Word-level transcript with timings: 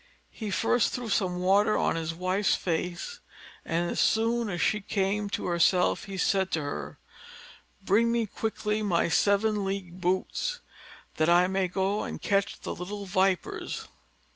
He 0.31 0.49
first 0.49 0.93
threw 0.93 1.09
some 1.09 1.35
water 1.37 1.77
on 1.77 1.95
his 1.95 2.11
wife's 2.15 2.55
face; 2.55 3.19
and, 3.63 3.91
as 3.91 3.99
soon 3.99 4.49
as 4.49 4.59
she 4.59 4.81
came 4.81 5.29
to 5.29 5.45
herself, 5.45 6.05
he 6.05 6.17
said 6.17 6.49
to 6.53 6.61
her: 6.63 6.97
"Bring 7.83 8.11
me 8.11 8.25
quickly 8.25 8.81
my 8.81 9.09
seven 9.09 9.63
league 9.63 10.01
boots, 10.01 10.59
that 11.17 11.29
I 11.29 11.45
may 11.45 11.67
go 11.67 12.01
and 12.01 12.19
catch 12.19 12.61
the 12.61 12.73
little 12.73 13.05
vipers." 13.05 13.87